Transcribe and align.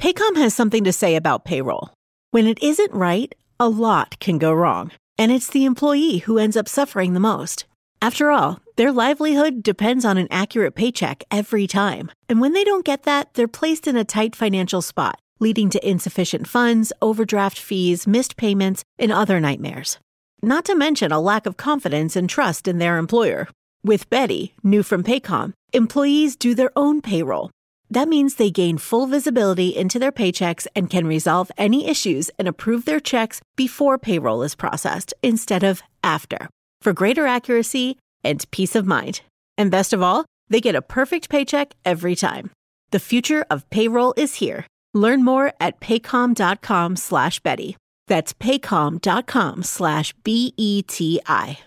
Paycom 0.00 0.36
has 0.36 0.54
something 0.54 0.84
to 0.84 0.92
say 0.92 1.16
about 1.16 1.44
payroll. 1.44 1.90
When 2.30 2.46
it 2.46 2.62
isn't 2.62 2.92
right, 2.92 3.34
a 3.58 3.68
lot 3.68 4.20
can 4.20 4.38
go 4.38 4.52
wrong, 4.52 4.92
and 5.18 5.32
it's 5.32 5.48
the 5.48 5.64
employee 5.64 6.18
who 6.18 6.38
ends 6.38 6.56
up 6.56 6.68
suffering 6.68 7.14
the 7.14 7.20
most. 7.20 7.64
After 8.00 8.30
all, 8.30 8.60
their 8.76 8.92
livelihood 8.92 9.60
depends 9.64 10.04
on 10.04 10.16
an 10.16 10.28
accurate 10.30 10.76
paycheck 10.76 11.24
every 11.32 11.66
time. 11.66 12.12
And 12.28 12.40
when 12.40 12.52
they 12.52 12.62
don't 12.62 12.84
get 12.84 13.02
that, 13.02 13.34
they're 13.34 13.48
placed 13.48 13.88
in 13.88 13.96
a 13.96 14.04
tight 14.04 14.36
financial 14.36 14.82
spot, 14.82 15.18
leading 15.40 15.68
to 15.70 15.88
insufficient 15.88 16.46
funds, 16.46 16.92
overdraft 17.02 17.58
fees, 17.58 18.06
missed 18.06 18.36
payments, 18.36 18.84
and 19.00 19.10
other 19.10 19.40
nightmares. 19.40 19.98
Not 20.40 20.64
to 20.66 20.76
mention 20.76 21.10
a 21.10 21.18
lack 21.18 21.44
of 21.44 21.56
confidence 21.56 22.14
and 22.14 22.30
trust 22.30 22.68
in 22.68 22.78
their 22.78 22.98
employer. 22.98 23.48
With 23.82 24.08
Betty, 24.10 24.54
new 24.62 24.84
from 24.84 25.02
Paycom, 25.02 25.54
employees 25.72 26.36
do 26.36 26.54
their 26.54 26.70
own 26.76 27.02
payroll. 27.02 27.50
That 27.90 28.08
means 28.08 28.34
they 28.34 28.50
gain 28.50 28.78
full 28.78 29.06
visibility 29.06 29.68
into 29.76 29.98
their 29.98 30.12
paychecks 30.12 30.66
and 30.76 30.90
can 30.90 31.06
resolve 31.06 31.50
any 31.56 31.88
issues 31.88 32.30
and 32.38 32.46
approve 32.46 32.84
their 32.84 33.00
checks 33.00 33.40
before 33.56 33.98
payroll 33.98 34.42
is 34.42 34.54
processed 34.54 35.14
instead 35.22 35.62
of 35.62 35.82
after 36.02 36.48
for 36.80 36.92
greater 36.92 37.26
accuracy 37.26 37.98
and 38.22 38.48
peace 38.50 38.74
of 38.76 38.86
mind. 38.86 39.22
And 39.56 39.70
best 39.70 39.92
of 39.92 40.02
all, 40.02 40.24
they 40.48 40.60
get 40.60 40.74
a 40.74 40.82
perfect 40.82 41.28
paycheck 41.28 41.74
every 41.84 42.14
time. 42.14 42.50
The 42.90 43.00
future 43.00 43.44
of 43.50 43.68
payroll 43.70 44.14
is 44.16 44.36
here. 44.36 44.66
Learn 44.94 45.24
more 45.24 45.52
at 45.60 45.80
paycom.com 45.80 46.96
slash 46.96 47.40
Betty. 47.40 47.76
That's 48.06 48.32
paycom.com 48.32 49.62
slash 49.62 50.14
B 50.24 50.54
E 50.56 50.82
T 50.82 51.20
I. 51.26 51.58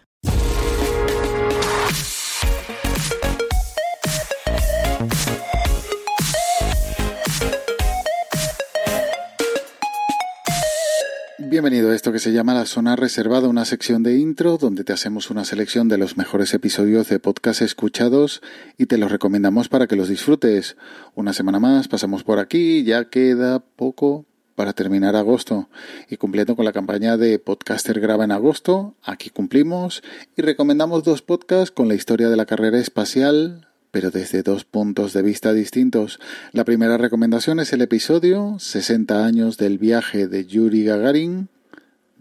Bienvenido 11.62 11.92
a 11.92 11.96
esto 11.96 12.12
que 12.12 12.18
se 12.18 12.34
llama 12.34 12.56
La 12.56 12.66
Zona 12.66 12.96
Reservada, 12.96 13.48
una 13.48 13.66
sección 13.66 14.02
de 14.02 14.18
intro 14.18 14.58
donde 14.58 14.84
te 14.84 14.94
hacemos 14.94 15.30
una 15.30 15.46
selección 15.46 15.90
de 15.90 16.00
los 16.00 16.18
mejores 16.18 16.56
episodios 16.56 17.08
de 17.08 17.20
podcast 17.20 17.62
escuchados 17.62 18.42
y 18.80 18.88
te 18.88 18.98
los 18.98 19.12
recomendamos 19.12 19.70
para 19.70 19.86
que 19.86 19.96
los 19.96 20.10
disfrutes. 20.10 20.76
Una 21.14 21.34
semana 21.34 21.60
más 21.60 21.88
pasamos 21.88 22.24
por 22.24 22.40
aquí, 22.40 22.84
ya 22.84 23.12
queda 23.12 23.60
poco 23.60 24.26
para 24.56 24.74
terminar 24.74 25.16
agosto 25.16 25.70
y 26.10 26.18
cumpliendo 26.18 26.56
con 26.56 26.66
la 26.66 26.74
campaña 26.74 27.16
de 27.16 27.38
Podcaster 27.38 28.00
Graba 28.00 28.24
en 28.24 28.32
agosto, 28.32 28.96
aquí 29.04 29.30
cumplimos 29.30 30.02
y 30.36 30.42
recomendamos 30.42 31.04
dos 31.04 31.22
podcasts 31.22 31.70
con 31.70 31.88
la 31.88 31.94
historia 31.94 32.30
de 32.30 32.38
la 32.38 32.48
carrera 32.48 32.80
espacial 32.80 33.68
pero 33.92 34.10
desde 34.10 34.42
dos 34.42 34.64
puntos 34.64 35.14
de 35.14 35.22
vista 35.22 35.54
distintos. 35.54 36.20
La 36.54 36.64
primera 36.64 36.98
recomendación 36.98 37.60
es 37.60 37.74
el 37.74 37.82
episodio 37.82 38.56
60 38.58 39.26
años 39.26 39.58
del 39.58 39.78
viaje 39.78 40.28
de 40.28 40.46
Yuri 40.46 40.86
Gagarin 40.86 41.50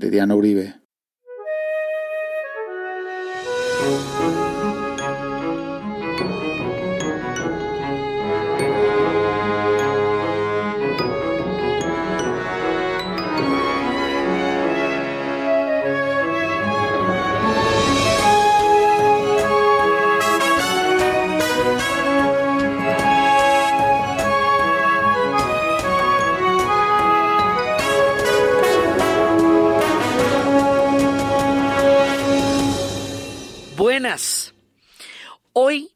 de 0.00 0.10
Diana 0.10 0.34
Uribe. 0.34 0.80
Hoy 35.52 35.90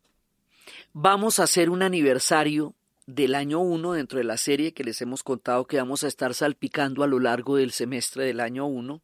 vamos 0.93 1.39
a 1.39 1.45
hacer 1.45 1.71
un 1.71 1.85
aniversario 1.85 2.75
del 3.07 3.37
año 3.37 3.61
1 3.61 3.93
dentro 3.93 4.19
de 4.19 4.25
la 4.25 4.37
serie 4.37 4.75
que 4.75 4.83
les 4.83 5.01
hemos 5.01 5.23
contado 5.23 5.69
que 5.69 5.77
vamos 5.77 6.03
a 6.03 6.09
estar 6.09 6.35
salpicando 6.35 7.05
a 7.05 7.07
lo 7.07 7.21
largo 7.21 7.55
del 7.55 7.71
semestre 7.71 8.25
del 8.25 8.41
año 8.41 8.67
1 8.67 9.01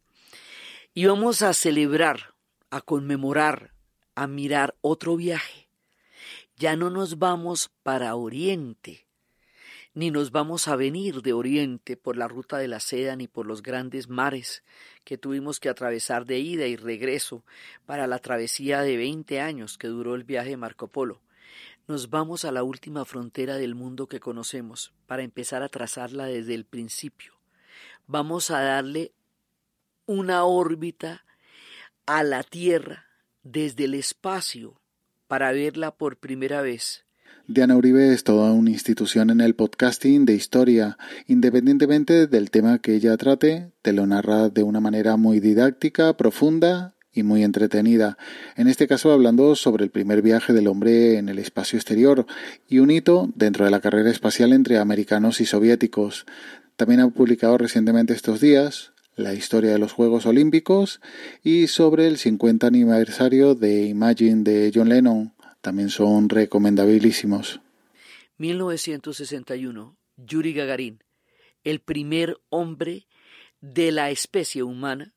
y 0.93 1.05
vamos 1.05 1.41
a 1.41 1.53
celebrar, 1.53 2.33
a 2.69 2.81
conmemorar, 2.81 3.71
a 4.13 4.27
mirar 4.27 4.75
otro 4.81 5.15
viaje. 5.15 5.69
Ya 6.57 6.75
no 6.75 6.89
nos 6.89 7.17
vamos 7.17 7.71
para 7.81 8.13
Oriente, 8.15 9.05
ni 9.93 10.09
nos 10.09 10.31
vamos 10.31 10.67
a 10.67 10.75
venir 10.75 11.21
de 11.21 11.33
Oriente 11.33 11.97
por 11.97 12.15
la 12.15 12.27
ruta 12.27 12.57
de 12.57 12.67
la 12.67 12.79
seda 12.79 13.15
ni 13.15 13.27
por 13.27 13.45
los 13.45 13.61
grandes 13.61 14.07
mares 14.07 14.63
que 15.03 15.17
tuvimos 15.17 15.59
que 15.59 15.69
atravesar 15.69 16.25
de 16.25 16.39
ida 16.39 16.65
y 16.67 16.77
regreso 16.77 17.43
para 17.85 18.07
la 18.07 18.19
travesía 18.19 18.81
de 18.81 18.95
veinte 18.95 19.41
años 19.41 19.77
que 19.77 19.87
duró 19.87 20.15
el 20.15 20.23
viaje 20.23 20.51
de 20.51 20.57
Marco 20.57 20.87
Polo. 20.87 21.21
Nos 21.87 22.09
vamos 22.09 22.45
a 22.45 22.51
la 22.51 22.63
última 22.63 23.03
frontera 23.03 23.57
del 23.57 23.75
mundo 23.75 24.07
que 24.07 24.21
conocemos 24.21 24.93
para 25.07 25.23
empezar 25.23 25.61
a 25.61 25.69
trazarla 25.69 26.25
desde 26.25 26.53
el 26.53 26.63
principio. 26.63 27.33
Vamos 28.07 28.49
a 28.49 28.61
darle 28.61 29.11
una 30.05 30.45
órbita 30.45 31.25
a 32.05 32.23
la 32.23 32.43
Tierra 32.43 33.07
desde 33.43 33.85
el 33.85 33.95
espacio 33.95 34.79
para 35.27 35.51
verla 35.51 35.91
por 35.91 36.17
primera 36.17 36.61
vez 36.61 37.05
Diana 37.47 37.75
Uribe 37.75 38.13
es 38.13 38.23
toda 38.23 38.51
una 38.53 38.69
institución 38.69 39.29
en 39.29 39.41
el 39.41 39.55
podcasting 39.55 40.25
de 40.25 40.33
historia. 40.33 40.97
Independientemente 41.27 42.27
del 42.27 42.49
tema 42.49 42.79
que 42.79 42.95
ella 42.95 43.17
trate, 43.17 43.71
te 43.81 43.93
lo 43.93 44.07
narra 44.07 44.49
de 44.49 44.63
una 44.63 44.79
manera 44.79 45.17
muy 45.17 45.39
didáctica, 45.39 46.15
profunda 46.15 46.95
y 47.13 47.23
muy 47.23 47.43
entretenida. 47.43 48.17
En 48.55 48.67
este 48.67 48.87
caso 48.87 49.11
hablando 49.11 49.55
sobre 49.55 49.83
el 49.83 49.91
primer 49.91 50.21
viaje 50.21 50.53
del 50.53 50.67
hombre 50.67 51.17
en 51.17 51.29
el 51.29 51.39
espacio 51.39 51.77
exterior 51.77 52.25
y 52.69 52.79
un 52.79 52.91
hito 52.91 53.29
dentro 53.35 53.65
de 53.65 53.71
la 53.71 53.81
carrera 53.81 54.09
espacial 54.09 54.53
entre 54.53 54.77
americanos 54.77 55.41
y 55.41 55.45
soviéticos. 55.45 56.25
También 56.77 57.01
ha 57.01 57.09
publicado 57.09 57.57
recientemente 57.57 58.13
estos 58.13 58.39
días 58.39 58.93
la 59.15 59.33
historia 59.33 59.71
de 59.71 59.79
los 59.79 59.91
Juegos 59.91 60.25
Olímpicos 60.25 61.01
y 61.43 61.67
sobre 61.67 62.07
el 62.07 62.17
50 62.17 62.67
aniversario 62.67 63.55
de 63.55 63.87
Imagine 63.87 64.43
de 64.43 64.71
John 64.73 64.89
Lennon, 64.89 65.33
también 65.61 65.89
son 65.89 66.29
recomendabilísimos. 66.29 67.61
1961, 68.37 69.97
Yuri 70.17 70.53
Gagarin, 70.53 71.03
el 71.63 71.79
primer 71.79 72.39
hombre 72.49 73.07
de 73.61 73.91
la 73.91 74.09
especie 74.09 74.63
humana 74.63 75.13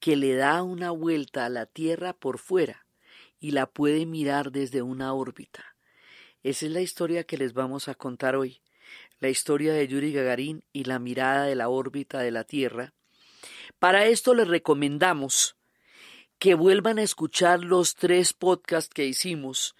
que 0.00 0.16
le 0.16 0.34
da 0.34 0.62
una 0.62 0.90
vuelta 0.90 1.46
a 1.46 1.48
la 1.48 1.66
Tierra 1.66 2.12
por 2.12 2.38
fuera 2.38 2.86
y 3.38 3.52
la 3.52 3.66
puede 3.66 4.06
mirar 4.06 4.50
desde 4.50 4.82
una 4.82 5.14
órbita. 5.14 5.64
Esa 6.42 6.66
es 6.66 6.72
la 6.72 6.80
historia 6.80 7.24
que 7.24 7.36
les 7.36 7.52
vamos 7.52 7.88
a 7.88 7.94
contar 7.94 8.34
hoy, 8.34 8.62
la 9.18 9.28
historia 9.28 9.72
de 9.72 9.86
Yuri 9.86 10.12
Gagarin 10.12 10.64
y 10.72 10.84
la 10.84 10.98
mirada 10.98 11.44
de 11.44 11.54
la 11.54 11.68
órbita 11.68 12.20
de 12.20 12.30
la 12.30 12.44
Tierra. 12.44 12.94
Para 13.78 14.06
esto 14.06 14.34
les 14.34 14.48
recomendamos 14.48 15.56
que 16.40 16.54
vuelvan 16.54 16.98
a 16.98 17.02
escuchar 17.02 17.62
los 17.62 17.94
tres 17.94 18.32
podcasts 18.32 18.92
que 18.92 19.04
hicimos 19.04 19.76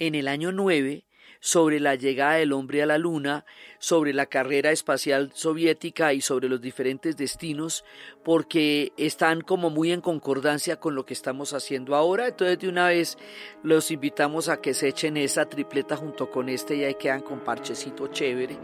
en 0.00 0.16
el 0.16 0.26
año 0.26 0.50
9 0.50 1.04
sobre 1.38 1.78
la 1.78 1.94
llegada 1.94 2.34
del 2.34 2.52
hombre 2.52 2.82
a 2.82 2.86
la 2.86 2.98
luna, 2.98 3.46
sobre 3.78 4.12
la 4.12 4.26
carrera 4.26 4.72
espacial 4.72 5.30
soviética 5.34 6.12
y 6.12 6.20
sobre 6.20 6.48
los 6.48 6.60
diferentes 6.60 7.16
destinos, 7.16 7.84
porque 8.24 8.92
están 8.96 9.40
como 9.40 9.70
muy 9.70 9.92
en 9.92 10.00
concordancia 10.00 10.80
con 10.80 10.96
lo 10.96 11.06
que 11.06 11.14
estamos 11.14 11.54
haciendo 11.54 11.94
ahora. 11.94 12.26
Entonces 12.26 12.58
de 12.58 12.68
una 12.68 12.88
vez 12.88 13.16
los 13.62 13.92
invitamos 13.92 14.48
a 14.48 14.60
que 14.60 14.74
se 14.74 14.88
echen 14.88 15.16
esa 15.16 15.48
tripleta 15.48 15.96
junto 15.96 16.28
con 16.28 16.48
este 16.48 16.74
y 16.74 16.82
ahí 16.82 16.96
quedan 16.96 17.22
con 17.22 17.44
parchecito 17.44 18.08
chévere, 18.08 18.58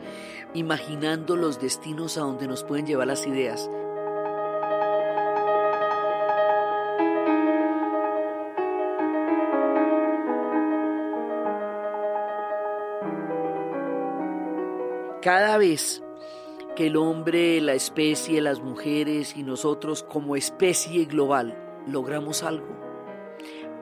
imaginando 0.52 1.36
los 1.36 1.60
destinos 1.60 2.18
a 2.18 2.22
donde 2.22 2.48
nos 2.48 2.64
pueden 2.64 2.86
llevar 2.86 3.06
las 3.06 3.24
ideas. 3.24 3.70
Cada 15.26 15.58
vez 15.58 16.04
que 16.76 16.86
el 16.86 16.94
hombre, 16.94 17.60
la 17.60 17.74
especie, 17.74 18.40
las 18.40 18.60
mujeres 18.60 19.34
y 19.36 19.42
nosotros 19.42 20.04
como 20.04 20.36
especie 20.36 21.04
global 21.06 21.58
logramos 21.90 22.44
algo, 22.44 22.68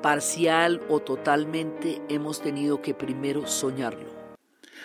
parcial 0.01 0.81
o 0.89 1.01
totalmente, 1.01 2.01
hemos 2.09 2.41
tenido 2.41 2.81
que 2.81 2.95
primero 2.95 3.47
soñarlo. 3.47 4.09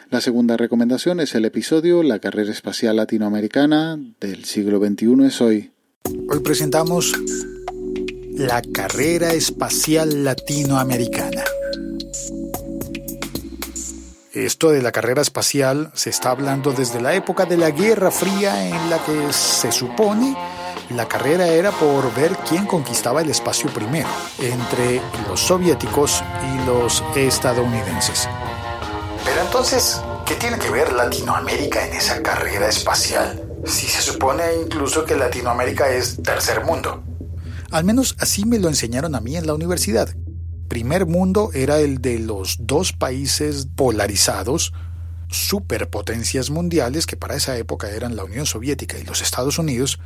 La 0.10 0.20
segunda 0.20 0.58
recomendación 0.58 1.22
es 1.22 1.34
el 1.34 1.46
episodio 1.46 2.04
La 2.04 2.20
carrera 2.20 2.52
espacial 2.52 2.98
latinoamericana 2.98 3.98
del 4.20 4.44
siglo 4.44 4.80
XXI 4.86 5.28
es 5.28 5.40
hoy. 5.40 5.72
Hoy 6.30 6.40
presentamos 6.44 7.14
la 8.34 8.62
carrera 8.62 9.32
espacial 9.32 10.26
latinoamericana. 10.26 11.42
Esto 14.45 14.71
de 14.71 14.81
la 14.81 14.91
carrera 14.94 15.21
espacial 15.21 15.91
se 15.94 16.09
está 16.09 16.31
hablando 16.31 16.71
desde 16.71 17.01
la 17.01 17.13
época 17.13 17.45
de 17.45 17.57
la 17.57 17.71
Guerra 17.71 18.09
Fría 18.09 18.68
en 18.68 18.89
la 18.89 18.97
que 19.03 19.33
se 19.33 19.71
supone 19.71 20.36
la 20.95 21.07
carrera 21.07 21.47
era 21.47 21.71
por 21.71 22.13
ver 22.15 22.36
quién 22.47 22.65
conquistaba 22.65 23.21
el 23.21 23.30
espacio 23.30 23.69
primero, 23.71 24.07
entre 24.39 25.01
los 25.27 25.39
soviéticos 25.39 26.24
y 26.41 26.65
los 26.65 27.03
estadounidenses. 27.15 28.27
Pero 29.25 29.41
entonces, 29.41 30.01
¿qué 30.25 30.36
tiene 30.36 30.57
que 30.57 30.69
ver 30.69 30.94
Latinoamérica 30.94 31.86
en 31.86 31.94
esa 31.94 32.24
carrera 32.24 32.69
espacial? 32.69 33.44
Si 33.65 33.88
se 33.88 34.01
supone 34.01 34.44
incluso 34.63 35.06
que 35.06 35.15
Latinoamérica 35.15 35.89
es 35.89 36.24
tercer 36.24 36.63
mundo. 36.63 37.03
Al 37.71 37.83
menos 37.83 38.15
así 38.18 38.45
me 38.45 38.57
lo 38.57 38.69
enseñaron 38.69 39.13
a 39.15 39.19
mí 39.19 39.36
en 39.36 39.45
la 39.45 39.53
universidad. 39.53 40.09
Primer 40.69 41.07
mundo 41.07 41.50
era 41.56 41.80
el 41.80 42.00
de 42.00 42.19
los 42.19 42.57
dos 42.60 42.94
países 42.94 43.68
polarizados, 43.75 44.71
superpotencias 45.27 46.51
mundiales 46.51 47.07
que 47.07 47.18
para 47.18 47.36
esa 47.36 47.57
época 47.57 47.89
eran 47.89 48.16
la 48.16 48.24
Unión 48.24 48.45
Soviética 48.45 49.00
y 49.00 49.04
los 49.04 49.24
Estados 49.24 49.57
Unidos, 49.57 50.00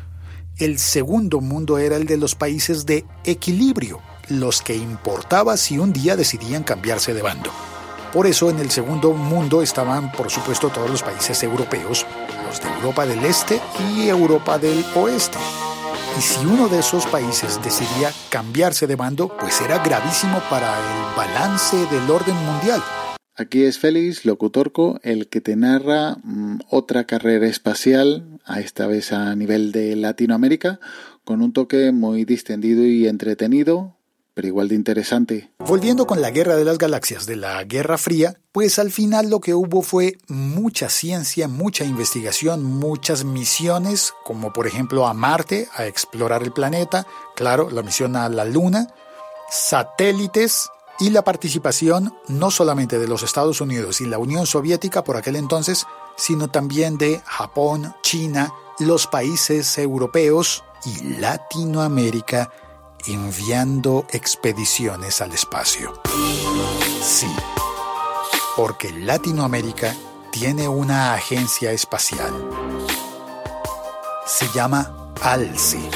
el 0.57 0.79
segundo 0.79 1.41
mundo 1.41 1.79
era 1.79 1.97
el 1.97 2.05
de 2.05 2.15
los 2.15 2.35
países 2.35 2.85
de 2.85 3.03
equilibrio, 3.25 3.99
los 4.29 4.61
que 4.61 4.77
importaba 4.77 5.57
si 5.57 5.79
un 5.79 5.91
día 5.91 6.15
decidían 6.15 6.63
cambiarse 6.63 7.13
de 7.13 7.21
bando. 7.21 7.51
Por 8.13 8.25
eso 8.25 8.49
en 8.49 8.59
el 8.59 8.71
segundo 8.71 9.11
mundo 9.11 9.61
estaban, 9.61 10.13
por 10.13 10.29
supuesto, 10.29 10.69
todos 10.69 10.89
los 10.89 11.03
países 11.03 11.43
europeos, 11.43 12.05
los 12.45 12.61
de 12.61 12.69
Europa 12.69 13.05
del 13.05 13.25
Este 13.25 13.59
y 13.91 14.07
Europa 14.07 14.57
del 14.57 14.85
Oeste. 14.95 15.39
Y 16.17 16.21
si 16.21 16.45
uno 16.45 16.69
de 16.69 16.79
esos 16.79 17.07
países 17.07 17.59
decidía 17.63 18.11
cambiarse 18.29 18.85
de 18.85 18.95
bando, 18.95 19.35
pues 19.39 19.59
era 19.61 19.83
gravísimo 19.83 20.39
para 20.49 20.77
el 20.77 21.17
balance 21.17 21.77
del 21.87 22.09
orden 22.09 22.35
mundial. 22.45 22.81
Aquí 23.35 23.63
es 23.63 23.79
Félix 23.79 24.25
Locutorco 24.25 24.99
el 25.01 25.27
que 25.27 25.41
te 25.41 25.55
narra 25.55 26.17
mm, 26.23 26.59
otra 26.69 27.05
carrera 27.05 27.47
espacial, 27.47 28.39
a 28.45 28.59
esta 28.59 28.85
vez 28.85 29.11
a 29.11 29.35
nivel 29.35 29.71
de 29.71 29.95
Latinoamérica, 29.95 30.79
con 31.23 31.41
un 31.41 31.51
toque 31.51 31.91
muy 31.91 32.25
distendido 32.25 32.85
y 32.85 33.07
entretenido, 33.07 33.97
pero 34.33 34.47
igual 34.47 34.67
de 34.67 34.75
interesante. 34.75 35.51
Volviendo 35.59 36.05
con 36.07 36.21
la 36.21 36.31
Guerra 36.31 36.55
de 36.55 36.65
las 36.65 36.77
Galaxias 36.77 37.25
de 37.25 37.35
la 37.35 37.63
Guerra 37.63 37.97
Fría, 37.97 38.35
pues 38.51 38.79
al 38.79 38.91
final 38.91 39.29
lo 39.29 39.39
que 39.39 39.53
hubo 39.53 39.81
fue 39.81 40.17
mucha 40.27 40.89
ciencia, 40.89 41.47
mucha 41.47 41.85
investigación, 41.85 42.63
muchas 42.63 43.23
misiones, 43.23 44.13
como 44.23 44.53
por 44.53 44.67
ejemplo 44.67 45.07
a 45.07 45.13
Marte, 45.13 45.67
a 45.75 45.85
explorar 45.85 46.43
el 46.43 46.51
planeta, 46.51 47.05
claro, 47.35 47.69
la 47.69 47.83
misión 47.83 48.15
a 48.15 48.29
la 48.29 48.45
Luna, 48.45 48.87
satélites, 49.49 50.69
y 50.99 51.09
la 51.09 51.23
participación 51.23 52.13
no 52.27 52.51
solamente 52.51 52.99
de 52.99 53.07
los 53.07 53.23
Estados 53.23 53.61
Unidos 53.61 54.01
y 54.01 54.05
la 54.05 54.19
Unión 54.19 54.45
Soviética 54.45 55.03
por 55.03 55.17
aquel 55.17 55.35
entonces, 55.35 55.85
sino 56.15 56.49
también 56.49 56.97
de 56.97 57.21
Japón, 57.25 57.95
China, 58.01 58.53
los 58.79 59.07
países 59.07 59.77
europeos 59.77 60.63
y 60.85 61.19
Latinoamérica 61.19 62.51
enviando 63.07 64.05
expediciones 64.11 65.21
al 65.21 65.33
espacio. 65.33 65.93
Sí, 67.01 67.27
porque 68.55 68.91
Latinoamérica 68.91 69.95
tiene 70.31 70.67
una 70.67 71.13
agencia 71.13 71.71
espacial. 71.71 72.33
Se 74.25 74.47
llama 74.53 75.11
ALCE. 75.21 75.89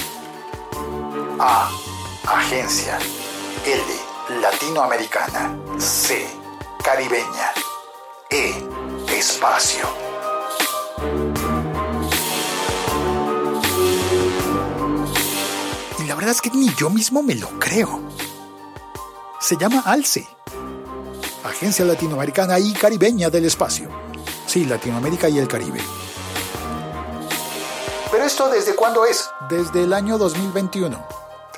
A. 1.40 1.70
Agencia. 2.26 2.98
L 3.66 4.08
latinoamericana. 4.42 5.58
C. 5.78 6.28
Caribeña. 6.84 7.54
E. 8.30 8.54
Espacio. 9.18 10.07
Verdad 16.18 16.32
es 16.32 16.42
que 16.42 16.50
ni 16.50 16.74
yo 16.76 16.90
mismo 16.90 17.24
me 17.24 17.36
lo 17.36 17.48
creo. 17.60 18.02
Se 19.40 19.56
llama 19.56 19.84
ALCE, 19.86 20.28
Agencia 21.44 21.86
Latinoamericana 21.86 22.60
y 22.60 22.74
Caribeña 22.74 23.30
del 23.30 23.46
Espacio. 23.46 23.90
Sí, 24.48 24.66
Latinoamérica 24.66 25.30
y 25.30 25.38
el 25.38 25.48
Caribe. 25.48 25.80
¿Pero 28.12 28.24
esto 28.24 28.50
desde 28.50 28.76
cuándo 28.76 29.06
es? 29.06 29.30
Desde 29.50 29.84
el 29.84 29.94
año 29.94 30.18
2021. 30.18 31.08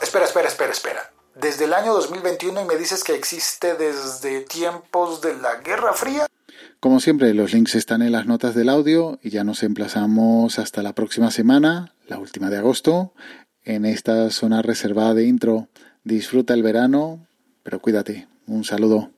Espera, 0.01 0.25
espera, 0.25 0.47
espera, 0.49 0.71
espera 0.71 1.09
desde 1.39 1.65
el 1.65 1.73
año 1.73 1.93
2021 1.93 2.61
y 2.61 2.65
me 2.65 2.75
dices 2.75 3.03
que 3.03 3.15
existe 3.15 3.75
desde 3.75 4.41
tiempos 4.41 5.21
de 5.21 5.37
la 5.37 5.55
Guerra 5.55 5.93
Fría. 5.93 6.27
Como 6.79 6.99
siempre, 6.99 7.33
los 7.33 7.53
links 7.53 7.75
están 7.75 8.01
en 8.01 8.11
las 8.11 8.25
notas 8.25 8.55
del 8.55 8.69
audio 8.69 9.19
y 9.21 9.29
ya 9.29 9.43
nos 9.43 9.63
emplazamos 9.63 10.59
hasta 10.59 10.81
la 10.81 10.93
próxima 10.93 11.31
semana, 11.31 11.93
la 12.07 12.19
última 12.19 12.49
de 12.49 12.57
agosto, 12.57 13.13
en 13.69 13.85
esta 13.85 14.31
zona 14.31 14.63
reservada 14.63 15.13
de 15.13 15.27
intro. 15.27 15.67
Disfruta 16.03 16.55
el 16.55 16.63
verano, 16.63 17.27
pero 17.61 17.79
cuídate. 17.79 18.27
Un 18.47 18.63
saludo. 18.63 19.11